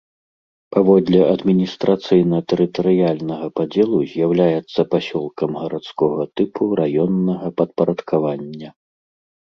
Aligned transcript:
Паводле 0.75 1.19
адміністрацыйна-тэрытарыяльнага 1.33 3.47
падзелу 3.59 3.99
з'яўляецца 4.13 4.81
пасёлкам 4.95 5.49
гарадскога 5.65 6.23
тыпу 6.41 6.63
раённага 6.81 7.47
падпарадкавання. 7.63 8.69